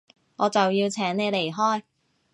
[0.37, 1.83] 我就要請你離開